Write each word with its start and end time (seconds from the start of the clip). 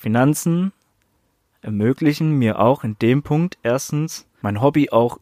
Finanzen 0.00 0.72
ermöglichen 1.60 2.30
mir 2.30 2.58
auch 2.58 2.84
in 2.84 2.96
dem 3.00 3.22
Punkt 3.22 3.58
erstens 3.62 4.26
mein 4.40 4.62
Hobby 4.62 4.88
auch 4.88 5.20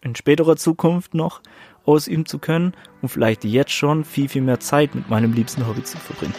in 0.00 0.16
späterer 0.16 0.56
Zukunft 0.56 1.12
noch 1.12 1.42
ausüben 1.84 2.24
zu 2.24 2.38
können 2.38 2.72
und 3.02 3.10
vielleicht 3.10 3.44
jetzt 3.44 3.72
schon 3.72 4.04
viel, 4.04 4.30
viel 4.30 4.40
mehr 4.40 4.58
Zeit 4.58 4.94
mit 4.94 5.10
meinem 5.10 5.34
liebsten 5.34 5.66
Hobby 5.66 5.82
zu 5.82 5.98
verbringen. 5.98 6.32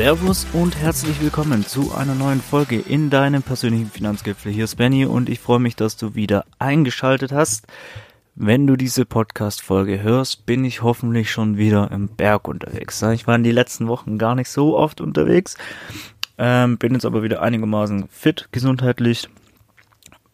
Servus 0.00 0.46
und 0.54 0.78
herzlich 0.78 1.20
willkommen 1.20 1.66
zu 1.66 1.94
einer 1.94 2.14
neuen 2.14 2.40
Folge 2.40 2.78
in 2.78 3.10
deinem 3.10 3.42
persönlichen 3.42 3.90
Finanzgipfel. 3.90 4.50
Hier 4.50 4.64
ist 4.64 4.76
Benny 4.76 5.04
und 5.04 5.28
ich 5.28 5.40
freue 5.40 5.58
mich, 5.58 5.76
dass 5.76 5.98
du 5.98 6.14
wieder 6.14 6.46
eingeschaltet 6.58 7.32
hast. 7.32 7.66
Wenn 8.34 8.66
du 8.66 8.76
diese 8.76 9.04
Podcast-Folge 9.04 10.00
hörst, 10.00 10.46
bin 10.46 10.64
ich 10.64 10.80
hoffentlich 10.80 11.30
schon 11.30 11.58
wieder 11.58 11.90
im 11.90 12.08
Berg 12.08 12.48
unterwegs. 12.48 13.02
Ich 13.02 13.26
war 13.26 13.36
in 13.36 13.44
den 13.44 13.52
letzten 13.52 13.88
Wochen 13.88 14.16
gar 14.16 14.34
nicht 14.34 14.48
so 14.48 14.74
oft 14.74 15.02
unterwegs, 15.02 15.58
ähm, 16.38 16.78
bin 16.78 16.94
jetzt 16.94 17.04
aber 17.04 17.22
wieder 17.22 17.42
einigermaßen 17.42 18.08
fit 18.08 18.48
gesundheitlich 18.52 19.28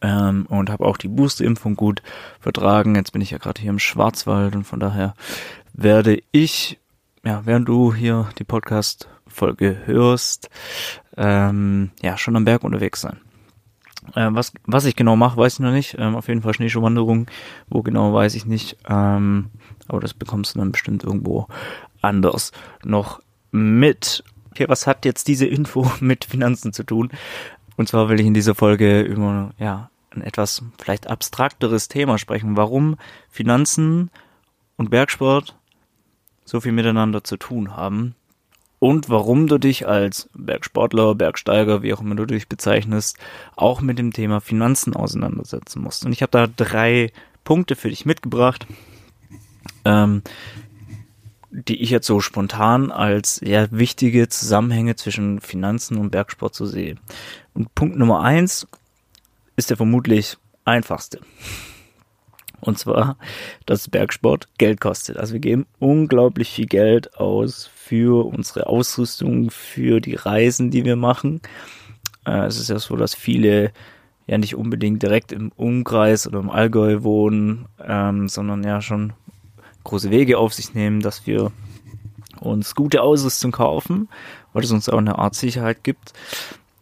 ähm, 0.01 0.47
und 0.49 0.71
habe 0.71 0.87
auch 0.87 0.97
die 0.97 1.09
Booster-Impfung 1.09 1.75
gut 1.75 2.03
vertragen. 2.39 2.95
Jetzt 2.95 3.11
bin 3.11 3.21
ich 3.21 3.33
ja 3.33 3.39
gerade 3.39 3.61
hier 3.61 3.71
im 3.71 3.81
Schwarzwald 3.81 4.55
und 4.55 4.63
von 4.63 4.79
daher 4.79 5.15
werde 5.73 6.23
ich, 6.31 6.79
ja, 7.25 7.43
während 7.45 7.67
du 7.67 7.93
hier 7.93 8.29
die 8.39 8.45
Podcast 8.45 9.09
Folge 9.37 9.83
hörst, 9.85 10.51
ähm, 11.17 11.91
ja, 12.03 12.17
schon 12.17 12.37
am 12.37 12.45
Berg 12.45 12.65
unterwegs 12.65 13.01
sein. 13.03 13.21
Äh, 14.15 14.29
was, 14.31 14.53
was 14.65 14.85
ich 14.85 14.97
genau 14.97 15.17
mache, 15.17 15.37
weiß 15.37 15.55
ich 15.55 15.61
noch 15.61 15.73
nicht. 15.73 15.97
Ähm, 15.99 16.17
auf 16.17 16.29
jeden 16.29 16.43
Fall 16.43 16.55
Schneeschuhwanderung. 16.55 17.27
Wo 17.69 17.83
genau, 17.83 18.13
weiß 18.13 18.35
ich 18.35 18.47
nicht. 18.47 18.79
Ähm, 18.89 19.51
aber 19.89 20.01
das 20.01 20.15
bekommst 20.15 20.55
du 20.55 20.59
dann 20.59 20.73
bestimmt 20.73 21.05
irgendwo 21.05 21.47
anders 22.01 22.53
noch 22.85 23.21
mit. 23.51 24.25
Okay, 24.51 24.67
was 24.69 24.87
hat 24.87 25.05
jetzt 25.05 25.29
diese 25.29 25.47
Info 25.47 25.91
mit 26.01 26.25
Finanzen 26.25 26.73
zu 26.73 26.85
tun? 26.85 27.11
Und 27.77 27.89
zwar 27.89 28.09
will 28.09 28.21
ich 28.21 28.27
in 28.27 28.35
dieser 28.35 28.55
Folge 28.55 29.03
über, 29.03 29.51
ja, 29.59 29.91
ein 30.11 30.23
etwas 30.23 30.63
vielleicht 30.79 31.09
abstrakteres 31.09 31.89
Thema 31.89 32.17
sprechen. 32.17 32.57
Warum 32.57 32.97
Finanzen 33.29 34.11
und 34.77 34.89
Bergsport 34.89 35.59
so 36.47 36.61
viel 36.61 36.73
miteinander 36.73 37.23
zu 37.23 37.37
tun 37.37 37.77
haben 37.77 38.15
und 38.79 39.09
warum 39.09 39.47
du 39.47 39.59
dich 39.59 39.89
als 39.89 40.29
Bergsportler, 40.35 41.15
Bergsteiger, 41.15 41.83
wie 41.83 41.95
auch 41.95 42.01
immer 42.01 42.15
du 42.15 42.27
dich 42.27 42.49
bezeichnest, 42.49 43.19
auch 43.57 43.81
mit 43.81 43.99
dem 43.99 44.13
Thema 44.13 44.41
Finanzen 44.41 44.95
auseinandersetzen 44.95 45.83
musst. 45.83 46.05
Und 46.05 46.13
ich 46.13 46.23
habe 46.23 46.31
da 46.31 46.47
drei 46.47 47.13
Punkte 47.45 47.77
für 47.77 47.89
dich 47.89 48.05
mitgebracht, 48.05 48.67
ähm, 49.85 50.23
die 51.51 51.81
ich 51.81 51.91
jetzt 51.91 52.07
so 52.07 52.21
spontan 52.21 52.91
als 52.93 53.41
ja, 53.43 53.67
wichtige 53.71 54.29
Zusammenhänge 54.29 54.97
zwischen 54.97 55.41
Finanzen 55.41 55.97
und 55.97 56.11
Bergsport 56.11 56.55
so 56.55 56.67
sehe. 56.67 56.97
Und 57.55 57.75
Punkt 57.75 57.97
Nummer 57.97 58.21
eins 58.23 58.67
ist 59.57 59.71
der 59.71 59.79
vermutlich 59.79 60.37
einfachste. 60.67 61.21
Und 62.61 62.79
zwar, 62.79 63.17
dass 63.67 63.89
Bergsport 63.89 64.49
Geld 64.59 64.81
kostet. 64.81 65.19
Also 65.19 65.35
wir 65.35 65.41
geben 65.41 65.67
unglaublich 65.79 66.51
viel 66.51 66.67
Geld 66.67 67.17
aus 67.17 67.71
für 67.75 68.27
unsere 68.27 68.67
Ausrüstung, 68.67 69.51
für 69.51 70.01
die 70.01 70.15
Reisen, 70.15 70.71
die 70.71 70.85
wir 70.85 70.97
machen. 70.97 71.41
Äh, 72.25 72.47
es 72.47 72.59
ist 72.59 72.71
ja 72.71 72.79
so, 72.79 72.97
dass 72.97 73.15
viele 73.15 73.73
ja 74.27 74.39
nicht 74.39 74.57
unbedingt 74.57 75.03
direkt 75.03 75.33
im 75.33 75.53
Umkreis 75.55 76.27
oder 76.27 76.41
im 76.41 76.51
Allgäu 76.51 77.03
wohnen, 77.03 77.67
ähm, 77.81 78.29
sondern 78.29 78.65
ja 78.65 78.81
schon 78.81 79.13
große 79.85 80.11
Wege 80.11 80.39
auf 80.39 80.53
sich 80.53 80.75
nehmen, 80.75 81.01
dass 81.01 81.27
wir 81.27 81.53
uns 82.41 82.75
gute 82.75 83.03
Ausrüstung 83.03 83.53
kaufen, 83.53 84.09
weil 84.53 84.65
es 84.65 84.73
uns 84.73 84.89
auch 84.89 84.99
eine 84.99 85.19
Art 85.19 85.35
Sicherheit 85.35 85.85
gibt, 85.85 86.13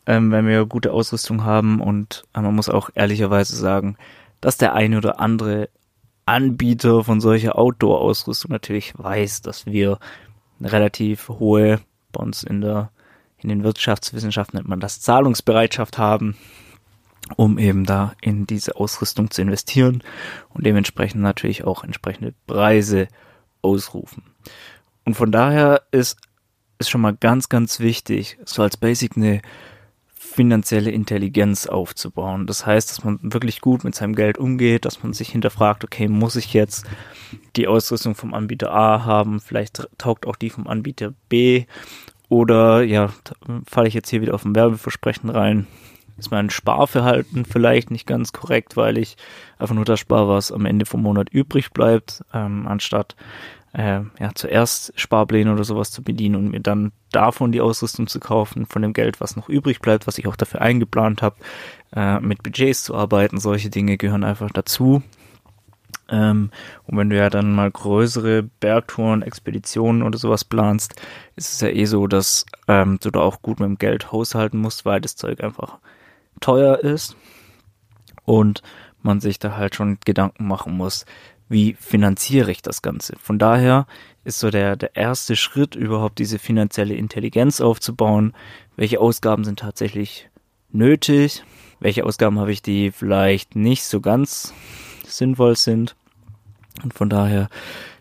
ähm, 0.06 0.30
wenn 0.32 0.46
wir 0.46 0.64
gute 0.64 0.92
Ausrüstung 0.92 1.44
haben. 1.44 1.80
Und 1.80 2.24
äh, 2.34 2.40
man 2.40 2.54
muss 2.54 2.68
auch 2.68 2.90
ehrlicherweise 2.94 3.54
sagen, 3.56 3.96
dass 4.44 4.58
der 4.58 4.74
eine 4.74 4.98
oder 4.98 5.20
andere 5.20 5.70
Anbieter 6.26 7.02
von 7.02 7.18
solcher 7.22 7.56
Outdoor-Ausrüstung 7.56 8.50
natürlich 8.50 8.92
weiß, 8.94 9.40
dass 9.40 9.64
wir 9.64 9.98
eine 10.60 10.70
relativ 10.70 11.30
hohe, 11.30 11.80
bei 12.12 12.22
uns 12.22 12.42
in 12.42 12.60
der, 12.60 12.90
in 13.38 13.48
den 13.48 13.64
Wirtschaftswissenschaften 13.64 14.58
nennt 14.58 14.68
man 14.68 14.80
das 14.80 15.00
Zahlungsbereitschaft 15.00 15.96
haben, 15.96 16.36
um 17.36 17.56
eben 17.56 17.86
da 17.86 18.12
in 18.20 18.46
diese 18.46 18.76
Ausrüstung 18.76 19.30
zu 19.30 19.40
investieren 19.40 20.02
und 20.50 20.66
dementsprechend 20.66 21.22
natürlich 21.22 21.64
auch 21.64 21.82
entsprechende 21.82 22.34
Preise 22.46 23.08
ausrufen. 23.62 24.24
Und 25.06 25.14
von 25.14 25.32
daher 25.32 25.84
ist, 25.90 26.18
ist 26.78 26.90
schon 26.90 27.00
mal 27.00 27.16
ganz, 27.16 27.48
ganz 27.48 27.80
wichtig, 27.80 28.38
so 28.44 28.62
als 28.62 28.76
Basic 28.76 29.16
eine 29.16 29.40
finanzielle 30.34 30.90
Intelligenz 30.90 31.66
aufzubauen. 31.66 32.48
Das 32.48 32.66
heißt, 32.66 32.90
dass 32.90 33.04
man 33.04 33.20
wirklich 33.22 33.60
gut 33.60 33.84
mit 33.84 33.94
seinem 33.94 34.16
Geld 34.16 34.36
umgeht, 34.36 34.84
dass 34.84 35.00
man 35.04 35.12
sich 35.12 35.28
hinterfragt, 35.28 35.84
okay, 35.84 36.08
muss 36.08 36.34
ich 36.34 36.52
jetzt 36.52 36.86
die 37.54 37.68
Ausrüstung 37.68 38.16
vom 38.16 38.34
Anbieter 38.34 38.72
A 38.72 39.04
haben, 39.04 39.38
vielleicht 39.38 39.88
taugt 39.96 40.26
auch 40.26 40.34
die 40.34 40.50
vom 40.50 40.66
Anbieter 40.66 41.12
B 41.28 41.66
oder 42.28 42.82
ja, 42.82 43.10
falle 43.64 43.86
ich 43.86 43.94
jetzt 43.94 44.10
hier 44.10 44.22
wieder 44.22 44.34
auf 44.34 44.44
ein 44.44 44.56
Werbeversprechen 44.56 45.30
rein. 45.30 45.68
Ist 46.16 46.32
mein 46.32 46.50
Sparverhalten 46.50 47.44
vielleicht 47.44 47.92
nicht 47.92 48.06
ganz 48.06 48.32
korrekt, 48.32 48.76
weil 48.76 48.98
ich 48.98 49.16
einfach 49.58 49.74
nur 49.76 49.84
das 49.84 50.00
spare, 50.00 50.28
was 50.28 50.50
am 50.50 50.66
Ende 50.66 50.84
vom 50.84 51.02
Monat 51.02 51.28
übrig 51.30 51.70
bleibt, 51.70 52.24
ähm, 52.32 52.66
anstatt 52.66 53.14
äh, 53.74 54.00
ja, 54.20 54.30
zuerst 54.34 54.92
Sparpläne 54.98 55.52
oder 55.52 55.64
sowas 55.64 55.90
zu 55.90 56.02
bedienen 56.02 56.36
und 56.36 56.50
mir 56.50 56.60
dann 56.60 56.92
davon 57.10 57.52
die 57.52 57.60
Ausrüstung 57.60 58.06
zu 58.06 58.20
kaufen, 58.20 58.66
von 58.66 58.82
dem 58.82 58.92
Geld, 58.92 59.20
was 59.20 59.36
noch 59.36 59.48
übrig 59.48 59.80
bleibt, 59.80 60.06
was 60.06 60.18
ich 60.18 60.26
auch 60.26 60.36
dafür 60.36 60.60
eingeplant 60.62 61.22
habe, 61.22 61.36
äh, 61.94 62.20
mit 62.20 62.42
Budgets 62.42 62.84
zu 62.84 62.94
arbeiten. 62.94 63.38
Solche 63.38 63.70
Dinge 63.70 63.96
gehören 63.96 64.24
einfach 64.24 64.50
dazu. 64.50 65.02
Ähm, 66.08 66.50
und 66.86 66.96
wenn 66.96 67.10
du 67.10 67.16
ja 67.16 67.30
dann 67.30 67.52
mal 67.52 67.70
größere 67.70 68.44
Bergtouren, 68.44 69.22
Expeditionen 69.22 70.02
oder 70.02 70.18
sowas 70.18 70.44
planst, 70.44 70.94
ist 71.34 71.52
es 71.52 71.60
ja 71.60 71.68
eh 71.68 71.86
so, 71.86 72.06
dass 72.06 72.46
ähm, 72.68 72.98
du 73.02 73.10
da 73.10 73.20
auch 73.20 73.42
gut 73.42 73.58
mit 73.58 73.68
dem 73.68 73.78
Geld 73.78 74.12
haushalten 74.12 74.58
musst, 74.58 74.84
weil 74.84 75.00
das 75.00 75.16
Zeug 75.16 75.42
einfach 75.42 75.78
teuer 76.40 76.78
ist 76.78 77.16
und 78.24 78.62
man 79.02 79.20
sich 79.20 79.38
da 79.38 79.56
halt 79.56 79.74
schon 79.74 79.98
Gedanken 80.04 80.46
machen 80.46 80.76
muss, 80.76 81.04
wie 81.54 81.76
finanziere 81.78 82.50
ich 82.50 82.62
das 82.62 82.82
Ganze? 82.82 83.14
Von 83.22 83.38
daher 83.38 83.86
ist 84.24 84.40
so 84.40 84.50
der, 84.50 84.74
der 84.74 84.96
erste 84.96 85.36
Schritt, 85.36 85.76
überhaupt 85.76 86.18
diese 86.18 86.40
finanzielle 86.40 86.94
Intelligenz 86.94 87.60
aufzubauen. 87.60 88.34
Welche 88.74 89.00
Ausgaben 89.00 89.44
sind 89.44 89.60
tatsächlich 89.60 90.28
nötig? 90.72 91.44
Welche 91.78 92.04
Ausgaben 92.04 92.40
habe 92.40 92.50
ich, 92.50 92.60
die 92.60 92.90
vielleicht 92.90 93.54
nicht 93.54 93.84
so 93.84 94.00
ganz 94.00 94.52
sinnvoll 95.06 95.56
sind? 95.56 95.94
Und 96.82 96.92
von 96.92 97.08
daher, 97.08 97.48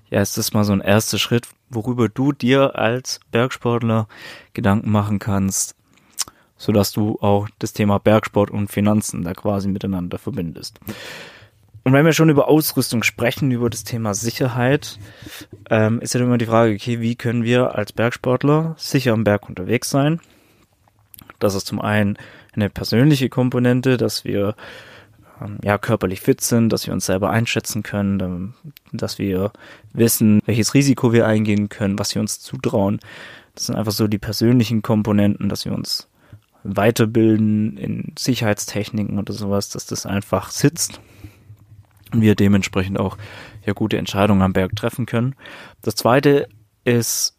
ja, 0.10 0.20
ist 0.20 0.36
das 0.36 0.54
mal 0.54 0.64
so 0.64 0.74
ein 0.74 0.82
erster 0.82 1.20
Schritt, 1.20 1.48
worüber 1.70 2.10
du 2.10 2.32
dir 2.32 2.76
als 2.76 3.20
Bergsportler 3.32 4.08
Gedanken 4.54 4.90
machen 4.90 5.20
kannst, 5.20 5.76
sodass 6.58 6.92
du 6.92 7.20
auch 7.22 7.48
das 7.60 7.74
Thema 7.74 8.00
Bergsport 8.00 8.50
und 8.50 8.72
Finanzen 8.72 9.24
da 9.24 9.36
quasi 9.36 9.68
miteinander 9.68 10.18
verbindest. 10.18 10.80
Und 11.84 11.92
wenn 11.92 12.06
wir 12.06 12.14
schon 12.14 12.30
über 12.30 12.48
Ausrüstung 12.48 13.04
sprechen, 13.04 13.52
über 13.52 13.70
das 13.70 13.84
Thema 13.84 14.14
Sicherheit, 14.14 15.00
ähm, 15.70 16.00
ist 16.00 16.14
ja 16.14 16.22
immer 16.22 16.38
die 16.38 16.46
Frage, 16.46 16.74
okay, 16.74 17.02
wie 17.02 17.16
können 17.16 17.44
wir 17.44 17.76
als 17.76 17.92
Bergsportler 17.92 18.76
sicher 18.78 19.12
am 19.12 19.26
Berg 19.26 19.50
unterwegs 19.50 19.90
sein? 19.90 20.22
Das 21.40 21.56
ist 21.56 21.68
zum 21.68 21.82
einen 21.82 22.18
eine 22.54 22.70
persönliche 22.70 23.28
Komponente, 23.28 23.98
dass 23.98 24.24
wir 24.24 24.56
ähm, 25.42 25.58
ja 25.62 25.78
körperlich 25.78 26.22
fit 26.22 26.40
sind, 26.40 26.70
dass 26.70 26.88
wir 26.88 26.94
uns 26.94 27.06
selber 27.06 27.32
einschätzen 27.32 27.84
können, 27.84 28.20
ähm, 28.22 28.54
dass 28.94 29.20
wir 29.20 29.52
wissen, 29.92 30.42
welches 30.46 30.74
Risiko 30.74 31.12
wir 31.12 31.28
eingehen 31.28 31.68
können, 31.68 32.00
was 32.00 32.16
wir 32.16 32.22
uns 32.22 32.40
zutrauen. 32.40 33.02
Das 33.56 33.66
sind 33.66 33.76
einfach 33.76 33.92
so 33.92 34.08
die 34.08 34.20
persönlichen 34.20 34.84
Komponenten, 34.84 35.50
dass 35.50 35.66
wir 35.66 35.74
uns 35.74 36.08
weiterbilden 36.64 37.76
in 37.76 38.14
Sicherheitstechniken 38.18 39.20
oder 39.20 39.34
sowas, 39.34 39.68
dass 39.68 39.86
das 39.86 40.06
einfach 40.06 40.50
sitzt 40.50 41.02
wir 42.22 42.36
dementsprechend 42.36 43.00
auch 43.00 43.18
ja 43.66 43.74
gute 43.74 43.98
Entscheidungen 43.98 44.42
am 44.42 44.54
Berg 44.54 44.76
treffen 44.76 45.06
können. 45.06 45.36
Das 45.82 45.96
zweite 45.96 46.48
ist 46.84 47.38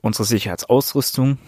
unsere 0.00 0.24
Sicherheitsausrüstung. 0.24 1.38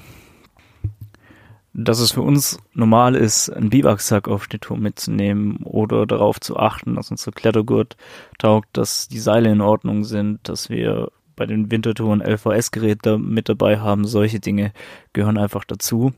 dass 1.78 1.98
es 1.98 2.12
für 2.12 2.22
uns 2.22 2.58
normal 2.72 3.14
ist, 3.14 3.50
einen 3.50 3.69
Biwaksack 3.69 4.28
auf 4.28 4.46
die 4.46 4.58
Tour 4.58 4.78
mitzunehmen 4.78 5.58
oder 5.58 6.06
darauf 6.06 6.40
zu 6.40 6.56
achten, 6.56 6.94
dass 6.94 7.10
unser 7.10 7.32
Klettergurt 7.32 7.98
taugt, 8.38 8.69
dass 8.72 9.08
die 9.08 9.19
Seile 9.19 9.52
in 9.52 9.60
Ordnung 9.60 10.04
sind, 10.04 10.49
dass 10.49 10.70
wir 10.70 11.10
bei 11.37 11.44
den 11.44 11.70
Wintertouren 11.70 12.22
LVS-Geräte 12.22 13.19
mit 13.19 13.50
dabei 13.50 13.78
haben. 13.78 14.06
Solche 14.06 14.40
Dinge 14.40 14.72
gehören 15.12 15.37
einfach 15.37 15.64
dazu. 15.64 16.14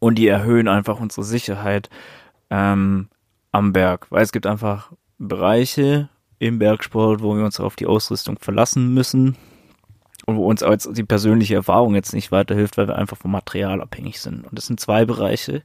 Und 0.00 0.16
die 0.16 0.26
erhöhen 0.26 0.66
einfach 0.66 0.98
unsere 0.98 1.24
Sicherheit 1.24 1.88
ähm, 2.50 3.08
am 3.52 3.72
Berg. 3.72 4.10
Weil 4.10 4.24
es 4.24 4.32
gibt 4.32 4.46
einfach 4.46 4.90
Bereiche 5.18 6.08
im 6.38 6.58
Bergsport, 6.58 7.22
wo 7.22 7.36
wir 7.36 7.44
uns 7.44 7.60
auf 7.60 7.76
die 7.76 7.86
Ausrüstung 7.86 8.38
verlassen 8.38 8.92
müssen 8.92 9.36
und 10.26 10.36
wo 10.36 10.46
uns 10.48 10.62
als 10.62 10.88
die 10.92 11.04
persönliche 11.04 11.54
Erfahrung 11.54 11.94
jetzt 11.94 12.12
nicht 12.12 12.32
weiterhilft, 12.32 12.76
weil 12.76 12.88
wir 12.88 12.96
einfach 12.96 13.16
vom 13.16 13.30
Material 13.30 13.80
abhängig 13.80 14.20
sind. 14.20 14.44
Und 14.44 14.56
das 14.56 14.66
sind 14.66 14.80
zwei 14.80 15.04
Bereiche, 15.04 15.62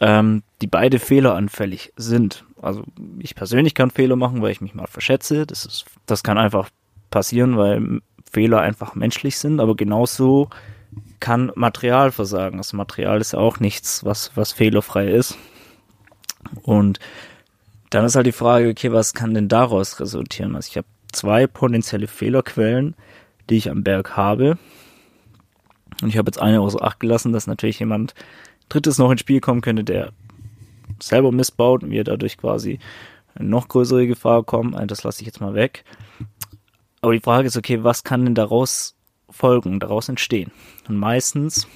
ähm, 0.00 0.42
die 0.62 0.66
beide 0.66 0.98
fehleranfällig 0.98 1.92
sind. 1.96 2.44
Also 2.60 2.84
ich 3.18 3.34
persönlich 3.34 3.74
kann 3.74 3.90
Fehler 3.90 4.16
machen, 4.16 4.42
weil 4.42 4.52
ich 4.52 4.60
mich 4.60 4.74
mal 4.74 4.86
verschätze. 4.86 5.46
Das 5.46 5.64
ist, 5.64 5.86
das 6.06 6.22
kann 6.22 6.38
einfach 6.38 6.70
passieren, 7.10 7.56
weil 7.56 8.00
Fehler 8.30 8.60
einfach 8.60 8.94
menschlich 8.94 9.38
sind, 9.38 9.58
aber 9.58 9.74
genauso 9.74 10.50
kann 11.20 11.50
Material 11.54 12.12
versagen. 12.12 12.58
Das 12.58 12.72
Material 12.72 13.20
ist 13.20 13.34
auch 13.34 13.58
nichts, 13.58 14.04
was, 14.04 14.32
was 14.36 14.52
fehlerfrei 14.52 15.08
ist. 15.08 15.36
Und 16.62 17.00
dann 17.90 18.04
ist 18.04 18.16
halt 18.16 18.26
die 18.26 18.32
Frage, 18.32 18.68
okay, 18.68 18.92
was 18.92 19.14
kann 19.14 19.34
denn 19.34 19.48
daraus 19.48 20.00
resultieren? 20.00 20.56
Also 20.56 20.68
ich 20.70 20.76
habe 20.76 20.86
zwei 21.12 21.46
potenzielle 21.46 22.06
Fehlerquellen, 22.06 22.94
die 23.48 23.56
ich 23.56 23.70
am 23.70 23.82
Berg 23.82 24.16
habe. 24.16 24.58
Und 26.02 26.08
ich 26.08 26.18
habe 26.18 26.28
jetzt 26.28 26.40
eine 26.40 26.60
außer 26.60 26.82
Acht 26.82 27.00
gelassen, 27.00 27.32
dass 27.32 27.46
natürlich 27.46 27.78
jemand 27.80 28.14
Drittes 28.68 28.98
noch 28.98 29.10
ins 29.10 29.20
Spiel 29.20 29.40
kommen 29.40 29.62
könnte, 29.62 29.84
der 29.84 30.12
selber 31.00 31.32
missbaut 31.32 31.82
und 31.82 31.90
wir 31.90 32.04
dadurch 32.04 32.36
quasi 32.36 32.78
noch 33.38 33.68
größere 33.68 34.06
Gefahr 34.06 34.42
kommen. 34.44 34.74
Also 34.74 34.86
das 34.86 35.04
lasse 35.04 35.22
ich 35.22 35.26
jetzt 35.26 35.40
mal 35.40 35.54
weg. 35.54 35.84
Aber 37.00 37.12
die 37.12 37.20
Frage 37.20 37.46
ist, 37.46 37.56
okay, 37.56 37.84
was 37.84 38.04
kann 38.04 38.24
denn 38.24 38.34
daraus 38.34 38.96
folgen, 39.30 39.80
daraus 39.80 40.08
entstehen? 40.08 40.50
Und 40.88 40.96
meistens 40.96 41.66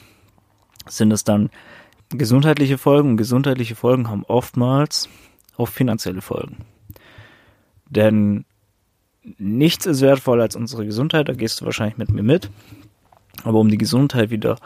sind 0.88 1.12
es 1.12 1.24
dann 1.24 1.50
gesundheitliche 2.10 2.78
Folgen. 2.78 3.10
Und 3.10 3.16
gesundheitliche 3.16 3.76
Folgen 3.76 4.08
haben 4.08 4.24
oftmals 4.24 5.08
auch 5.56 5.68
finanzielle 5.68 6.20
Folgen. 6.20 6.58
Denn 7.88 8.44
nichts 9.38 9.86
ist 9.86 10.00
wertvoller 10.00 10.44
als 10.44 10.56
unsere 10.56 10.86
Gesundheit, 10.86 11.28
da 11.28 11.34
gehst 11.34 11.60
du 11.60 11.64
wahrscheinlich 11.64 11.98
mit 11.98 12.10
mir 12.10 12.22
mit. 12.22 12.50
Aber 13.44 13.58
um 13.60 13.68
die 13.68 13.78
Gesundheit 13.78 14.30
wieder 14.30 14.58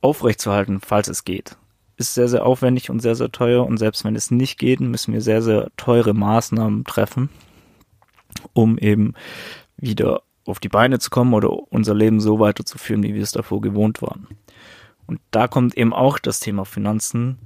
aufrechtzuerhalten, 0.00 0.80
falls 0.80 1.08
es 1.08 1.24
geht, 1.24 1.56
ist 1.96 2.14
sehr, 2.14 2.28
sehr 2.28 2.44
aufwendig 2.44 2.90
und 2.90 3.00
sehr, 3.00 3.14
sehr 3.14 3.30
teuer. 3.30 3.64
Und 3.66 3.78
selbst 3.78 4.04
wenn 4.04 4.16
es 4.16 4.30
nicht 4.30 4.58
geht, 4.58 4.80
müssen 4.80 5.12
wir 5.12 5.20
sehr, 5.20 5.42
sehr 5.42 5.70
teure 5.76 6.14
Maßnahmen 6.14 6.84
treffen, 6.84 7.30
um 8.52 8.78
eben 8.78 9.14
wieder 9.76 10.22
auf 10.46 10.60
die 10.60 10.68
Beine 10.68 10.98
zu 10.98 11.10
kommen 11.10 11.34
oder 11.34 11.50
unser 11.72 11.94
Leben 11.94 12.20
so 12.20 12.38
weiterzuführen, 12.38 13.02
wie 13.02 13.14
wir 13.14 13.22
es 13.22 13.32
davor 13.32 13.60
gewohnt 13.60 14.02
waren. 14.02 14.26
Und 15.06 15.20
da 15.30 15.48
kommt 15.48 15.76
eben 15.76 15.92
auch 15.92 16.18
das 16.18 16.40
Thema 16.40 16.64
Finanzen 16.64 17.38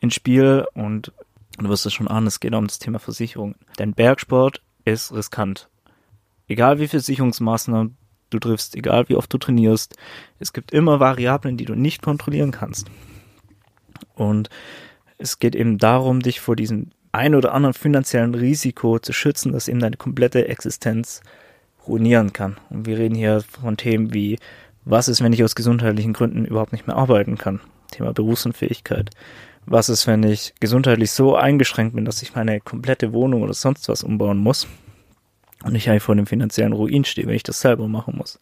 ins 0.00 0.14
Spiel 0.14 0.66
und 0.74 1.12
du 1.64 1.70
wirst 1.70 1.86
es 1.86 1.92
schon 1.92 2.08
ahnen, 2.08 2.26
es 2.26 2.40
geht 2.40 2.54
um 2.54 2.66
das 2.66 2.78
Thema 2.78 2.98
Versicherung. 2.98 3.54
Denn 3.78 3.94
Bergsport 3.94 4.62
ist 4.84 5.12
riskant. 5.12 5.68
Egal 6.48 6.78
wie 6.78 6.88
viele 6.88 7.02
Sicherungsmaßnahmen 7.02 7.96
du 8.30 8.38
triffst, 8.38 8.74
egal 8.74 9.08
wie 9.08 9.16
oft 9.16 9.32
du 9.32 9.38
trainierst, 9.38 9.96
es 10.38 10.52
gibt 10.52 10.72
immer 10.72 11.00
Variablen, 11.00 11.56
die 11.56 11.64
du 11.64 11.74
nicht 11.74 12.02
kontrollieren 12.02 12.50
kannst. 12.50 12.90
Und 14.14 14.48
es 15.18 15.38
geht 15.38 15.54
eben 15.54 15.78
darum, 15.78 16.20
dich 16.20 16.40
vor 16.40 16.56
diesem 16.56 16.90
ein 17.12 17.34
oder 17.34 17.54
anderen 17.54 17.74
finanziellen 17.74 18.34
Risiko 18.34 18.98
zu 18.98 19.12
schützen, 19.12 19.52
das 19.52 19.68
eben 19.68 19.80
deine 19.80 19.96
komplette 19.96 20.48
Existenz 20.48 21.22
ruinieren 21.86 22.32
kann. 22.32 22.56
Und 22.70 22.86
wir 22.86 22.98
reden 22.98 23.14
hier 23.14 23.42
von 23.42 23.76
Themen 23.76 24.14
wie, 24.14 24.38
was 24.84 25.08
ist, 25.08 25.22
wenn 25.22 25.32
ich 25.32 25.44
aus 25.44 25.54
gesundheitlichen 25.54 26.12
Gründen 26.12 26.44
überhaupt 26.44 26.72
nicht 26.72 26.86
mehr 26.86 26.96
arbeiten 26.96 27.36
kann? 27.36 27.60
Thema 27.90 28.12
Berufsunfähigkeit. 28.12 29.10
Was 29.70 29.88
ist, 29.88 30.08
wenn 30.08 30.24
ich 30.24 30.52
gesundheitlich 30.58 31.12
so 31.12 31.36
eingeschränkt 31.36 31.94
bin, 31.94 32.04
dass 32.04 32.22
ich 32.22 32.34
meine 32.34 32.60
komplette 32.60 33.12
Wohnung 33.12 33.42
oder 33.42 33.54
sonst 33.54 33.88
was 33.88 34.02
umbauen 34.02 34.36
muss 34.36 34.66
und 35.62 35.76
ich 35.76 35.88
eigentlich 35.88 36.02
vor 36.02 36.16
dem 36.16 36.26
finanziellen 36.26 36.72
Ruin 36.72 37.04
stehe, 37.04 37.28
wenn 37.28 37.36
ich 37.36 37.44
das 37.44 37.60
selber 37.60 37.86
machen 37.86 38.16
muss? 38.18 38.40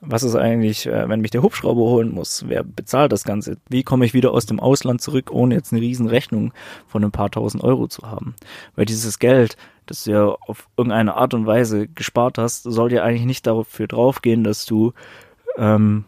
Was 0.00 0.24
ist 0.24 0.34
eigentlich, 0.34 0.86
äh, 0.86 1.08
wenn 1.08 1.20
mich 1.20 1.30
der 1.30 1.44
Hubschrauber 1.44 1.82
holen 1.82 2.12
muss? 2.12 2.44
Wer 2.48 2.64
bezahlt 2.64 3.12
das 3.12 3.22
Ganze? 3.22 3.58
Wie 3.68 3.84
komme 3.84 4.04
ich 4.04 4.14
wieder 4.14 4.32
aus 4.32 4.44
dem 4.44 4.58
Ausland 4.58 5.00
zurück, 5.00 5.30
ohne 5.30 5.54
jetzt 5.54 5.72
eine 5.72 5.80
riesen 5.80 6.08
Rechnung 6.08 6.52
von 6.88 7.04
ein 7.04 7.12
paar 7.12 7.30
tausend 7.30 7.62
Euro 7.62 7.86
zu 7.86 8.02
haben? 8.02 8.34
Weil 8.74 8.86
dieses 8.86 9.20
Geld, 9.20 9.56
das 9.86 10.02
du 10.02 10.10
ja 10.10 10.24
auf 10.24 10.66
irgendeine 10.76 11.14
Art 11.14 11.34
und 11.34 11.46
Weise 11.46 11.86
gespart 11.86 12.38
hast, 12.38 12.64
soll 12.64 12.92
ja 12.92 13.04
eigentlich 13.04 13.26
nicht 13.26 13.46
dafür 13.46 13.86
draufgehen, 13.86 14.42
dass 14.42 14.66
du 14.66 14.92
ähm, 15.56 16.04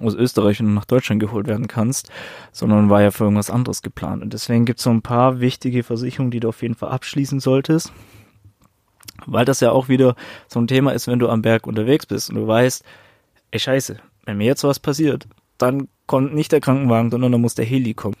aus 0.00 0.14
Österreich 0.14 0.60
und 0.60 0.74
nach 0.74 0.84
Deutschland 0.84 1.20
geholt 1.20 1.46
werden 1.46 1.68
kannst, 1.68 2.10
sondern 2.52 2.90
war 2.90 3.02
ja 3.02 3.10
für 3.10 3.24
irgendwas 3.24 3.50
anderes 3.50 3.82
geplant. 3.82 4.22
Und 4.22 4.32
deswegen 4.32 4.64
gibt 4.64 4.78
es 4.78 4.84
so 4.84 4.90
ein 4.90 5.02
paar 5.02 5.40
wichtige 5.40 5.82
Versicherungen, 5.82 6.30
die 6.30 6.40
du 6.40 6.48
auf 6.48 6.62
jeden 6.62 6.74
Fall 6.74 6.90
abschließen 6.90 7.40
solltest. 7.40 7.92
Weil 9.26 9.44
das 9.44 9.60
ja 9.60 9.70
auch 9.72 9.88
wieder 9.88 10.16
so 10.48 10.60
ein 10.60 10.66
Thema 10.66 10.92
ist, 10.92 11.06
wenn 11.06 11.18
du 11.18 11.28
am 11.28 11.42
Berg 11.42 11.66
unterwegs 11.66 12.06
bist 12.06 12.30
und 12.30 12.36
du 12.36 12.46
weißt, 12.46 12.84
ey 13.50 13.60
scheiße, 13.60 13.98
wenn 14.24 14.38
mir 14.38 14.46
jetzt 14.46 14.64
was 14.64 14.78
passiert, 14.78 15.26
dann 15.58 15.88
kommt 16.06 16.34
nicht 16.34 16.52
der 16.52 16.60
Krankenwagen, 16.60 17.10
sondern 17.10 17.32
dann 17.32 17.40
muss 17.40 17.54
der 17.54 17.64
Heli 17.64 17.94
kommen. 17.94 18.16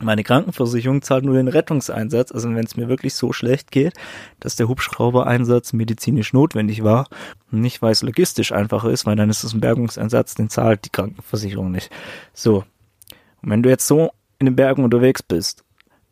Meine 0.00 0.22
Krankenversicherung 0.22 1.02
zahlt 1.02 1.24
nur 1.24 1.34
den 1.34 1.48
Rettungseinsatz, 1.48 2.30
also 2.30 2.48
wenn 2.48 2.64
es 2.64 2.76
mir 2.76 2.88
wirklich 2.88 3.14
so 3.14 3.32
schlecht 3.32 3.72
geht, 3.72 3.94
dass 4.38 4.54
der 4.54 4.68
Hubschraubereinsatz 4.68 5.72
medizinisch 5.72 6.32
notwendig 6.32 6.84
war 6.84 7.08
nicht, 7.50 7.82
weil 7.82 7.92
es 7.92 8.02
logistisch 8.02 8.52
einfacher 8.52 8.90
ist, 8.90 9.06
weil 9.06 9.16
dann 9.16 9.30
ist 9.30 9.44
es 9.44 9.54
ein 9.54 9.60
Bergungseinsatz, 9.60 10.34
den 10.34 10.50
zahlt 10.50 10.84
die 10.84 10.90
Krankenversicherung 10.90 11.70
nicht. 11.70 11.90
So. 12.32 12.64
Und 13.42 13.50
wenn 13.50 13.62
du 13.62 13.68
jetzt 13.68 13.86
so 13.86 14.10
in 14.38 14.46
den 14.46 14.56
Bergen 14.56 14.84
unterwegs 14.84 15.22
bist 15.22 15.64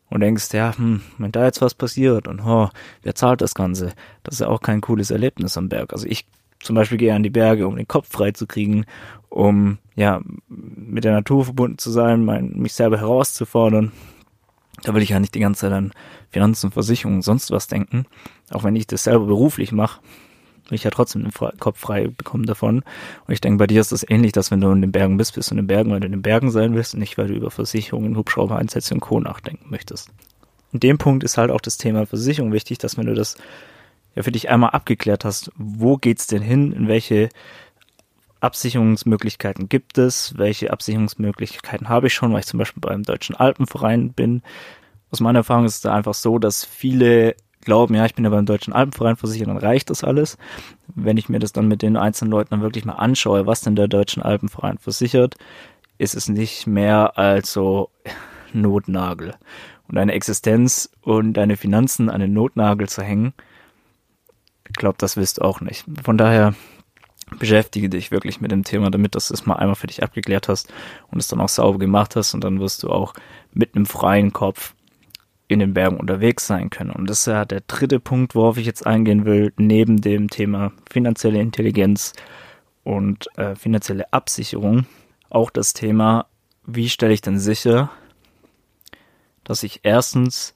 und 0.09 0.21
denkst, 0.21 0.53
ja, 0.53 0.75
hm, 0.77 1.01
wenn 1.17 1.31
da 1.31 1.45
jetzt 1.45 1.61
was 1.61 1.73
passiert 1.73 2.27
und 2.27 2.41
oh, 2.41 2.69
wer 3.03 3.15
zahlt 3.15 3.41
das 3.41 3.53
Ganze? 3.53 3.93
Das 4.23 4.35
ist 4.35 4.39
ja 4.41 4.47
auch 4.47 4.61
kein 4.61 4.81
cooles 4.81 5.11
Erlebnis 5.11 5.57
am 5.57 5.69
Berg. 5.69 5.93
Also 5.93 6.07
ich 6.07 6.25
zum 6.61 6.75
Beispiel 6.75 6.97
gehe 6.97 7.13
an 7.13 7.23
die 7.23 7.29
Berge, 7.29 7.67
um 7.67 7.75
den 7.75 7.87
Kopf 7.87 8.09
frei 8.11 8.31
zu 8.31 8.47
kriegen, 8.47 8.85
um 9.29 9.77
ja 9.95 10.21
mit 10.47 11.03
der 11.03 11.13
Natur 11.13 11.45
verbunden 11.45 11.77
zu 11.77 11.91
sein, 11.91 12.25
mein, 12.25 12.53
mich 12.57 12.73
selber 12.73 12.99
herauszufordern. 12.99 13.91
Da 14.83 14.93
will 14.93 15.01
ich 15.01 15.09
ja 15.09 15.19
nicht 15.19 15.35
die 15.35 15.39
ganze 15.39 15.61
Zeit 15.61 15.73
an 15.73 15.91
Finanzen, 16.29 16.71
Versicherungen, 16.71 17.21
sonst 17.21 17.51
was 17.51 17.67
denken. 17.67 18.05
Auch 18.51 18.63
wenn 18.63 18.75
ich 18.75 18.87
das 18.87 19.03
selber 19.03 19.25
beruflich 19.25 19.71
mache, 19.71 20.01
will 20.69 20.75
ich 20.75 20.83
ja 20.83 20.91
trotzdem 20.91 21.23
den 21.23 21.31
Kopf 21.59 21.79
frei 21.79 22.07
bekommen 22.07 22.45
davon. 22.45 22.83
Und 23.25 23.33
ich 23.33 23.41
denke, 23.41 23.57
bei 23.57 23.67
dir 23.67 23.81
ist 23.81 23.91
das 23.91 24.05
ähnlich, 24.07 24.33
dass 24.33 24.51
wenn 24.51 24.61
du 24.61 24.71
in 24.71 24.81
den 24.81 24.91
Bergen 24.91 25.17
bist, 25.17 25.35
bist 25.35 25.49
du 25.49 25.53
in 25.53 25.57
den 25.57 25.67
Bergen, 25.67 25.91
weil 25.91 25.99
du 25.99 26.05
in 26.05 26.11
den 26.11 26.21
Bergen 26.21 26.51
sein 26.51 26.75
willst 26.75 26.93
und 26.93 26.99
nicht, 26.99 27.17
weil 27.17 27.27
du 27.27 27.33
über 27.33 27.49
Versicherungen, 27.49 28.17
Hubschrauber, 28.17 28.57
Einsätze 28.57 28.93
und 28.93 28.99
Co. 28.99 29.19
nachdenken 29.19 29.69
möchtest. 29.69 30.09
In 30.73 30.79
dem 30.79 30.97
Punkt 30.97 31.23
ist 31.23 31.37
halt 31.37 31.49
auch 31.49 31.61
das 31.61 31.77
Thema 31.77 32.05
Versicherung 32.05 32.51
wichtig, 32.51 32.77
dass 32.77 32.97
wenn 32.97 33.07
du 33.07 33.13
das 33.13 33.37
ja 34.17 34.23
für 34.23 34.31
dich 34.31 34.49
einmal 34.49 34.71
abgeklärt 34.71 35.23
hast, 35.23 35.51
wo 35.55 35.95
geht's 35.97 36.25
denn 36.25 36.41
hin, 36.41 36.73
in 36.73 36.87
welche 36.87 37.29
Absicherungsmöglichkeiten 38.39 39.69
gibt 39.69 39.97
es, 39.99 40.37
welche 40.37 40.71
Absicherungsmöglichkeiten 40.71 41.87
habe 41.87 42.07
ich 42.07 42.13
schon, 42.13 42.33
weil 42.33 42.39
ich 42.39 42.47
zum 42.47 42.57
Beispiel 42.57 42.81
beim 42.81 43.03
Deutschen 43.03 43.35
Alpenverein 43.35 44.13
bin. 44.13 44.41
Aus 45.11 45.19
meiner 45.19 45.39
Erfahrung 45.39 45.65
ist 45.65 45.75
es 45.75 45.81
da 45.81 45.93
einfach 45.93 46.15
so, 46.15 46.39
dass 46.39 46.65
viele 46.65 47.35
glauben, 47.61 47.93
ja, 47.93 48.05
ich 48.05 48.15
bin 48.15 48.25
ja 48.25 48.31
beim 48.31 48.45
Deutschen 48.47 48.73
Alpenverein 48.73 49.17
versichert, 49.17 49.49
dann 49.49 49.57
reicht 49.57 49.91
das 49.91 50.03
alles. 50.03 50.37
Wenn 50.95 51.17
ich 51.17 51.29
mir 51.29 51.39
das 51.39 51.53
dann 51.53 51.67
mit 51.67 51.83
den 51.83 51.95
einzelnen 51.95 52.31
Leuten 52.31 52.49
dann 52.51 52.61
wirklich 52.61 52.85
mal 52.85 52.93
anschaue, 52.93 53.45
was 53.45 53.61
denn 53.61 53.75
der 53.75 53.87
Deutschen 53.87 54.23
Alpenverein 54.23 54.79
versichert, 54.79 55.35
ist 55.99 56.15
es 56.15 56.27
nicht 56.27 56.65
mehr 56.65 57.19
als 57.19 57.53
so 57.53 57.91
Notnagel. 58.51 59.35
Und 59.87 59.95
deine 59.95 60.13
Existenz 60.13 60.89
und 61.01 61.33
deine 61.33 61.55
Finanzen 61.55 62.09
an 62.09 62.19
den 62.19 62.33
Notnagel 62.33 62.89
zu 62.89 63.03
hängen, 63.03 63.33
ich 64.67 64.73
glaube, 64.73 64.95
das 64.97 65.17
willst 65.17 65.37
du 65.37 65.41
auch 65.41 65.61
nicht. 65.61 65.85
Von 66.03 66.17
daher 66.17 66.53
beschäftige 67.39 67.89
dich 67.89 68.11
wirklich 68.11 68.39
mit 68.39 68.51
dem 68.51 68.63
Thema, 68.63 68.89
damit 68.89 69.15
du 69.15 69.17
es 69.17 69.45
mal 69.45 69.55
einmal 69.55 69.75
für 69.75 69.87
dich 69.87 70.03
abgeklärt 70.03 70.47
hast 70.47 70.71
und 71.11 71.19
es 71.19 71.27
dann 71.27 71.41
auch 71.41 71.49
sauber 71.49 71.79
gemacht 71.79 72.15
hast 72.15 72.33
und 72.33 72.43
dann 72.43 72.59
wirst 72.59 72.83
du 72.83 72.89
auch 72.89 73.13
mit 73.53 73.75
einem 73.75 73.85
freien 73.85 74.31
Kopf 74.31 74.73
in 75.47 75.59
den 75.59 75.73
Bergen 75.73 75.97
unterwegs 75.97 76.47
sein 76.47 76.69
können. 76.69 76.91
Und 76.91 77.09
das 77.09 77.19
ist 77.19 77.27
ja 77.27 77.45
der 77.45 77.61
dritte 77.61 77.99
Punkt, 77.99 78.35
worauf 78.35 78.57
ich 78.57 78.65
jetzt 78.65 78.85
eingehen 78.85 79.25
will, 79.25 79.53
neben 79.57 80.01
dem 80.01 80.29
Thema 80.29 80.71
finanzielle 80.89 81.39
Intelligenz 81.39 82.13
und 82.83 83.27
äh, 83.37 83.55
finanzielle 83.55 84.11
Absicherung. 84.11 84.85
Auch 85.29 85.49
das 85.49 85.73
Thema, 85.73 86.27
wie 86.65 86.89
stelle 86.89 87.13
ich 87.13 87.21
denn 87.21 87.39
sicher, 87.39 87.89
dass 89.43 89.63
ich 89.63 89.81
erstens, 89.83 90.53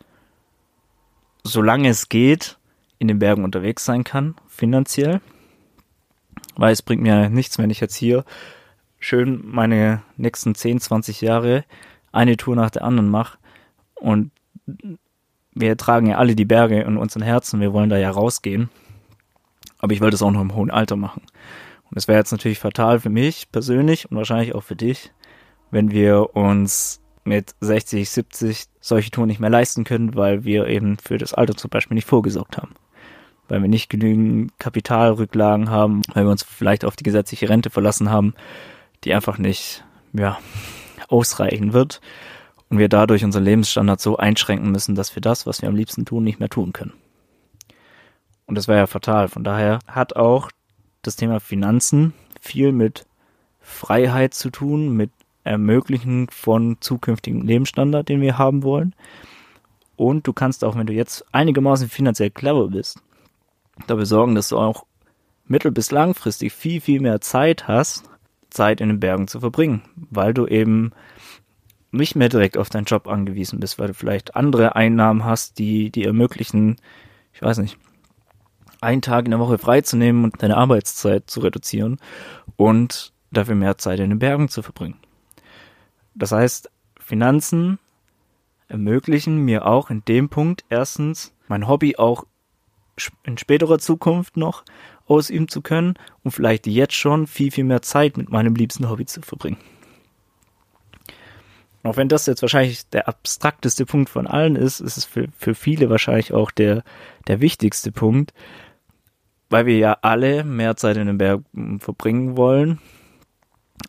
solange 1.43 1.89
es 1.89 2.09
geht, 2.09 2.57
in 3.01 3.07
den 3.07 3.17
Bergen 3.17 3.43
unterwegs 3.43 3.83
sein 3.83 4.03
kann, 4.03 4.35
finanziell. 4.47 5.21
Weil 6.55 6.71
es 6.71 6.83
bringt 6.83 7.01
mir 7.01 7.29
nichts, 7.29 7.57
wenn 7.57 7.71
ich 7.71 7.79
jetzt 7.79 7.95
hier 7.95 8.23
schön 8.99 9.41
meine 9.43 10.03
nächsten 10.17 10.53
10, 10.53 10.79
20 10.79 11.19
Jahre 11.21 11.65
eine 12.11 12.37
Tour 12.37 12.55
nach 12.55 12.69
der 12.69 12.83
anderen 12.83 13.09
mache 13.09 13.39
und 13.95 14.29
wir 15.53 15.75
tragen 15.77 16.05
ja 16.05 16.17
alle 16.17 16.35
die 16.35 16.45
Berge 16.45 16.79
in 16.81 16.97
unseren 16.97 17.23
Herzen, 17.23 17.59
wir 17.59 17.73
wollen 17.73 17.89
da 17.89 17.97
ja 17.97 18.11
rausgehen. 18.11 18.69
Aber 19.79 19.93
ich 19.93 20.01
wollte 20.01 20.15
es 20.15 20.21
auch 20.21 20.29
noch 20.29 20.41
im 20.41 20.53
hohen 20.53 20.69
Alter 20.69 20.95
machen. 20.95 21.23
Und 21.89 21.97
es 21.97 22.07
wäre 22.07 22.19
jetzt 22.19 22.31
natürlich 22.31 22.59
fatal 22.59 22.99
für 22.99 23.09
mich 23.09 23.51
persönlich 23.51 24.09
und 24.09 24.15
wahrscheinlich 24.15 24.53
auch 24.53 24.63
für 24.63 24.75
dich, 24.75 25.11
wenn 25.71 25.89
wir 25.89 26.35
uns 26.35 27.01
mit 27.23 27.55
60, 27.61 28.07
70 28.07 28.65
solche 28.79 29.09
Touren 29.09 29.27
nicht 29.27 29.39
mehr 29.39 29.49
leisten 29.49 29.85
können, 29.85 30.15
weil 30.15 30.43
wir 30.43 30.67
eben 30.67 30.97
für 30.99 31.17
das 31.17 31.33
Alter 31.33 31.55
zum 31.55 31.71
Beispiel 31.71 31.95
nicht 31.95 32.07
vorgesorgt 32.07 32.57
haben. 32.57 32.75
Weil 33.47 33.61
wir 33.61 33.69
nicht 33.69 33.89
genügend 33.89 34.57
Kapitalrücklagen 34.59 35.69
haben, 35.69 36.03
weil 36.13 36.25
wir 36.25 36.31
uns 36.31 36.43
vielleicht 36.43 36.85
auf 36.85 36.95
die 36.95 37.03
gesetzliche 37.03 37.49
Rente 37.49 37.69
verlassen 37.69 38.09
haben, 38.09 38.33
die 39.03 39.13
einfach 39.13 39.37
nicht, 39.37 39.83
ja, 40.13 40.39
ausreichen 41.07 41.73
wird 41.73 42.01
und 42.69 42.77
wir 42.77 42.87
dadurch 42.87 43.23
unseren 43.23 43.43
Lebensstandard 43.43 43.99
so 43.99 44.17
einschränken 44.17 44.71
müssen, 44.71 44.95
dass 44.95 45.13
wir 45.15 45.21
das, 45.21 45.45
was 45.45 45.61
wir 45.61 45.69
am 45.69 45.75
liebsten 45.75 46.05
tun, 46.05 46.23
nicht 46.23 46.39
mehr 46.39 46.49
tun 46.49 46.71
können. 46.71 46.93
Und 48.45 48.55
das 48.55 48.67
wäre 48.67 48.79
ja 48.79 48.87
fatal. 48.87 49.27
Von 49.27 49.43
daher 49.43 49.79
hat 49.87 50.15
auch 50.15 50.49
das 51.01 51.17
Thema 51.17 51.39
Finanzen 51.39 52.13
viel 52.39 52.71
mit 52.71 53.05
Freiheit 53.59 54.33
zu 54.33 54.49
tun, 54.49 54.95
mit 54.95 55.11
Ermöglichen 55.43 56.29
von 56.29 56.77
zukünftigen 56.79 57.41
Lebensstandard, 57.41 58.07
den 58.07 58.21
wir 58.21 58.37
haben 58.37 58.63
wollen. 58.63 58.95
Und 59.95 60.27
du 60.27 60.33
kannst 60.33 60.63
auch, 60.63 60.75
wenn 60.77 60.87
du 60.87 60.93
jetzt 60.93 61.25
einigermaßen 61.33 61.89
finanziell 61.89 62.29
clever 62.29 62.69
bist, 62.69 63.01
dafür 63.87 64.05
sorgen, 64.05 64.35
dass 64.35 64.49
du 64.49 64.57
auch 64.57 64.85
mittel- 65.45 65.71
bis 65.71 65.91
langfristig 65.91 66.53
viel, 66.53 66.81
viel 66.81 66.99
mehr 67.01 67.21
Zeit 67.21 67.67
hast, 67.67 68.09
Zeit 68.49 68.81
in 68.81 68.89
den 68.89 68.99
Bergen 68.99 69.27
zu 69.27 69.39
verbringen, 69.39 69.81
weil 70.09 70.33
du 70.33 70.47
eben 70.47 70.91
nicht 71.91 72.15
mehr 72.15 72.29
direkt 72.29 72.57
auf 72.57 72.69
deinen 72.69 72.85
Job 72.85 73.07
angewiesen 73.07 73.59
bist, 73.59 73.77
weil 73.77 73.87
du 73.87 73.93
vielleicht 73.93 74.35
andere 74.35 74.75
Einnahmen 74.75 75.25
hast, 75.25 75.59
die 75.59 75.91
die 75.91 76.05
ermöglichen, 76.05 76.77
ich 77.33 77.41
weiß 77.41 77.57
nicht, 77.57 77.77
einen 78.79 79.01
Tag 79.01 79.25
in 79.25 79.31
der 79.31 79.39
Woche 79.39 79.57
freizunehmen 79.57 80.23
und 80.23 80.41
deine 80.41 80.57
Arbeitszeit 80.57 81.29
zu 81.29 81.41
reduzieren 81.41 81.99
und 82.55 83.13
dafür 83.31 83.55
mehr 83.55 83.77
Zeit 83.77 83.99
in 83.99 84.09
den 84.09 84.19
Bergen 84.19 84.49
zu 84.49 84.61
verbringen. 84.61 84.97
Das 86.15 86.31
heißt, 86.31 86.69
Finanzen 86.99 87.79
ermöglichen 88.67 89.37
mir 89.37 89.65
auch 89.65 89.89
in 89.89 90.03
dem 90.05 90.29
Punkt 90.29 90.63
erstens 90.69 91.33
mein 91.47 91.67
Hobby 91.67 91.97
auch 91.97 92.25
in 93.23 93.37
späterer 93.37 93.79
Zukunft 93.79 94.37
noch 94.37 94.63
ausüben 95.07 95.47
zu 95.47 95.61
können 95.61 95.95
und 96.23 96.31
vielleicht 96.31 96.67
jetzt 96.67 96.93
schon 96.93 97.27
viel, 97.27 97.51
viel 97.51 97.63
mehr 97.63 97.81
Zeit 97.81 98.17
mit 98.17 98.29
meinem 98.29 98.55
liebsten 98.55 98.89
Hobby 98.89 99.05
zu 99.05 99.21
verbringen. 99.21 99.57
auch 101.83 101.97
wenn 101.97 102.09
das 102.09 102.27
jetzt 102.27 102.41
wahrscheinlich 102.41 102.87
der 102.89 103.07
abstrakteste 103.07 103.85
Punkt 103.85 104.09
von 104.09 104.27
allen 104.27 104.55
ist, 104.55 104.79
ist 104.79 104.97
es 104.97 105.05
für, 105.05 105.27
für 105.37 105.55
viele 105.55 105.89
wahrscheinlich 105.89 106.33
auch 106.33 106.51
der, 106.51 106.83
der 107.27 107.41
wichtigste 107.41 107.91
Punkt, 107.91 108.33
weil 109.49 109.65
wir 109.65 109.77
ja 109.77 109.97
alle 110.01 110.43
mehr 110.43 110.77
Zeit 110.77 110.97
in 110.97 111.07
den 111.07 111.17
Bergen 111.17 111.79
verbringen 111.79 112.37
wollen, 112.37 112.79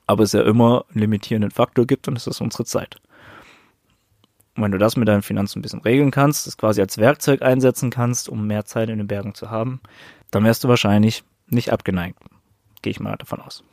aber 0.07 0.25
es 0.25 0.33
ja 0.33 0.43
immer 0.43 0.87
einen 0.91 1.01
limitierenden 1.01 1.51
Faktor 1.51 1.87
gibt 1.87 2.09
und 2.09 2.15
das 2.15 2.27
ist 2.27 2.41
unsere 2.41 2.65
Zeit. 2.65 2.97
Und 4.57 4.63
wenn 4.63 4.73
du 4.73 4.79
das 4.79 4.97
mit 4.97 5.09
deinen 5.09 5.23
Finanzen 5.23 5.59
ein 5.59 5.63
bisschen 5.63 5.81
regeln 5.81 6.11
kannst, 6.11 6.47
das 6.47 6.59
quasi 6.59 6.81
als 6.81 6.99
Werkzeug 6.99 7.43
einsetzen 7.43 7.91
kannst, 7.91 8.29
um 8.29 8.47
mehr 8.47 8.65
Zeit 8.65 8.91
in 8.91 8.99
den 8.99 9.07
Bergen 9.07 9.35
zu 9.35 9.51
haben, 9.51 9.81
dann 10.31 10.45
wärst 10.45 10.65
du 10.65 10.69
wahrscheinlich 10.69 11.25
nicht 11.49 11.73
abgeneigt. 11.73 12.19
Gehe 12.83 12.91
ich 12.91 13.01
mal 13.01 13.17
davon 13.17 13.41
aus. 13.41 13.65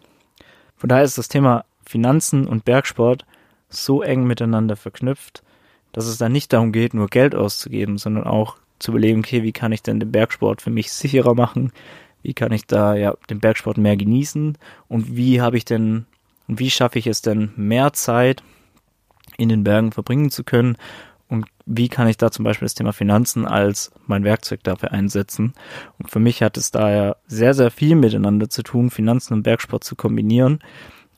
Von 0.77 0.89
daher 0.89 1.03
ist 1.03 1.17
das 1.17 1.27
Thema 1.27 1.65
Finanzen 1.85 2.47
und 2.47 2.63
Bergsport 2.63 3.25
so 3.67 4.01
eng 4.01 4.25
miteinander 4.25 4.75
verknüpft, 4.75 5.43
dass 5.91 6.05
es 6.05 6.17
da 6.17 6.29
nicht 6.29 6.53
darum 6.53 6.71
geht, 6.71 6.93
nur 6.93 7.07
Geld 7.07 7.35
auszugeben, 7.35 7.97
sondern 7.97 8.23
auch 8.23 8.57
zu 8.79 8.91
überlegen, 8.91 9.19
okay, 9.19 9.43
wie 9.43 9.51
kann 9.51 9.71
ich 9.71 9.83
denn 9.83 9.99
den 9.99 10.11
Bergsport 10.11 10.61
für 10.61 10.69
mich 10.69 10.91
sicherer 10.91 11.35
machen? 11.35 11.71
Wie 12.21 12.33
kann 12.33 12.51
ich 12.51 12.65
da 12.65 12.95
ja 12.95 13.15
den 13.29 13.39
Bergsport 13.39 13.77
mehr 13.77 13.97
genießen? 13.97 14.57
Und 14.87 15.15
wie 15.15 15.41
habe 15.41 15.57
ich 15.57 15.65
denn, 15.65 16.05
und 16.47 16.59
wie 16.59 16.69
schaffe 16.69 16.99
ich 16.99 17.07
es 17.07 17.21
denn, 17.21 17.51
mehr 17.55 17.93
Zeit 17.93 18.43
in 19.39 19.49
den 19.49 19.63
Bergen 19.63 19.91
verbringen 19.91 20.29
zu 20.29 20.43
können? 20.43 20.77
Und 21.27 21.45
wie 21.65 21.89
kann 21.89 22.07
ich 22.07 22.17
da 22.17 22.31
zum 22.31 22.43
Beispiel 22.43 22.65
das 22.65 22.73
Thema 22.73 22.91
Finanzen 22.91 23.45
als 23.45 23.91
mein 24.07 24.23
Werkzeug 24.23 24.63
dafür 24.63 24.91
einsetzen? 24.91 25.53
Und 25.99 26.09
für 26.09 26.19
mich 26.19 26.41
hat 26.41 26.57
es 26.57 26.71
da 26.71 26.89
ja 26.89 27.15
sehr, 27.27 27.53
sehr 27.53 27.69
viel 27.69 27.95
miteinander 27.95 28.49
zu 28.49 28.63
tun, 28.63 28.89
Finanzen 28.89 29.33
und 29.33 29.43
Bergsport 29.43 29.83
zu 29.83 29.95
kombinieren. 29.95 30.59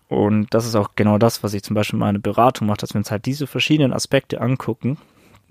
Und 0.09 0.53
das 0.53 0.65
ist 0.65 0.75
auch 0.75 0.91
genau 0.95 1.17
das, 1.17 1.43
was 1.43 1.53
ich 1.53 1.63
zum 1.63 1.75
Beispiel 1.75 1.95
in 1.95 2.01
meiner 2.01 2.19
Beratung 2.19 2.67
mache, 2.67 2.79
dass 2.79 2.93
wir 2.93 2.99
uns 2.99 3.11
halt 3.11 3.25
diese 3.25 3.47
verschiedenen 3.47 3.93
Aspekte 3.93 4.41
angucken 4.41 4.97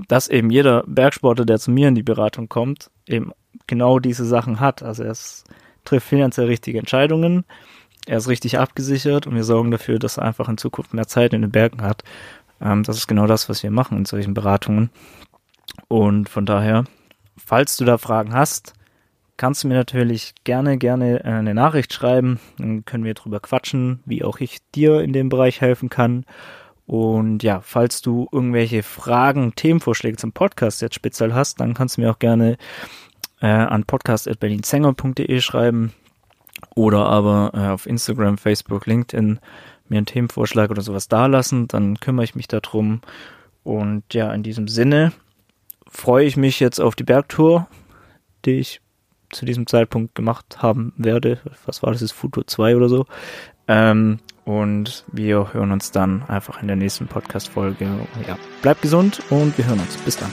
dass 0.09 0.29
eben 0.29 0.51
jeder 0.51 0.85
Bergsportler, 0.87 1.45
der 1.45 1.59
zu 1.59 1.71
mir 1.71 1.89
in 1.89 1.95
die 1.95 2.03
Beratung 2.03 2.49
kommt, 2.49 2.91
eben 3.07 3.33
genau 3.67 3.99
diese 3.99 4.25
Sachen 4.25 4.61
hat. 4.61 4.83
Also 4.83 5.03
er 5.03 5.13
ist, 5.13 5.45
trifft 5.85 6.09
finanziell 6.09 6.47
richtige 6.47 6.79
Entscheidungen, 6.79 7.45
er 8.07 8.19
ist 8.19 8.29
richtig 8.29 8.59
abgesichert 8.59 9.27
und 9.27 9.35
wir 9.35 9.45
sorgen 9.45 9.71
dafür, 9.71 9.99
dass 9.99 10.17
er 10.17 10.25
einfach 10.25 10.49
in 10.49 10.59
Zukunft 10.59 10.95
mehr 10.95 11.07
Zeit 11.07 11.35
in 11.35 11.43
den 11.43 11.51
Bergen 11.51 11.83
hat. 11.83 12.03
Ähm, 12.61 12.83
das 12.83 12.97
ist 12.97 13.07
genau 13.07 13.27
das, 13.27 13.49
was 13.49 13.63
wir 13.63 13.71
machen 13.71 13.99
in 13.99 14.05
solchen 14.05 14.35
Beratungen. 14.35 14.91
Und 15.89 16.29
von 16.29 16.47
daher, 16.47 16.85
falls 17.37 17.77
du 17.77 17.85
da 17.85 17.99
Fragen 17.99 18.35
hast, 18.35 18.75
kannst 19.37 19.65
du 19.65 19.69
mir 19.69 19.75
natürlich 19.75 20.35
gerne, 20.45 20.77
gerne 20.77 21.25
äh, 21.25 21.29
eine 21.29 21.55
Nachricht 21.55 21.93
schreiben. 21.93 22.39
Dann 22.59 22.85
können 22.85 23.05
wir 23.05 23.15
drüber 23.15 23.41
quatschen, 23.41 24.01
wie 24.05 24.23
auch 24.23 24.39
ich 24.41 24.59
dir 24.75 25.01
in 25.01 25.13
dem 25.13 25.29
Bereich 25.29 25.61
helfen 25.61 25.89
kann. 25.89 26.25
Und 26.87 27.43
ja, 27.43 27.61
falls 27.61 28.03
du 28.03 28.29
irgendwelche 28.33 28.83
Fragen, 28.83 29.55
Themenvorschläge 29.55 30.17
zum 30.17 30.33
Podcast 30.33 30.83
jetzt 30.83 30.97
speziell 30.97 31.33
hast, 31.33 31.61
dann 31.61 31.73
kannst 31.73 31.97
du 31.97 32.01
mir 32.01 32.11
auch 32.11 32.19
gerne 32.19 32.57
äh, 33.41 33.47
an 33.47 33.85
podcast.berlinsänger.de 33.85 35.41
schreiben 35.41 35.93
oder 36.75 37.07
aber 37.07 37.53
äh, 37.55 37.69
auf 37.69 37.87
Instagram, 37.87 38.39
Facebook, 38.39 38.87
LinkedIn 38.87 39.39
mir 39.91 39.99
einen 39.99 40.07
Themenvorschlag 40.07 40.71
oder 40.71 40.83
sowas 40.83 41.09
dalassen. 41.09 41.69
Dann 41.69 41.99
kümmere 42.01 42.25
ich 42.25 42.35
mich 42.35 42.49
darum. 42.49 43.01
Und 43.63 44.15
ja, 44.15 44.33
in 44.33 44.43
diesem 44.43 44.69
Sinne 44.69 45.13
freue 45.87 46.25
ich 46.25 46.37
mich 46.37 46.61
jetzt 46.61 46.81
auf 46.81 46.95
die 46.95 47.05
Bergtour, 47.05 47.69
die 48.45 48.53
ich 48.53 48.81
zu 49.31 49.45
diesem 49.45 49.67
Zeitpunkt 49.67 50.15
gemacht 50.15 50.59
haben 50.59 50.93
werde. 50.97 51.41
Was 51.67 51.83
war 51.83 51.93
das? 51.93 52.03
Ist 52.03 52.13
Futur 52.13 52.47
2 52.47 52.77
oder 52.77 52.89
so. 52.89 53.07
Ähm, 53.69 54.19
und 54.45 55.05
wir 55.13 55.53
hören 55.53 55.71
uns 55.71 55.93
dann 55.93 56.25
einfach 56.25 56.61
in 56.61 56.67
der 56.67 56.77
nächsten 56.77 57.07
Podcast-Folge. 57.07 57.87
Ja, 58.27 58.39
bleibt 58.63 58.83
gesund 58.83 59.21
und 59.31 59.57
wir 59.57 59.67
hören 59.67 59.81
uns. 59.81 59.97
Bis 59.99 60.17
dann. 60.17 60.33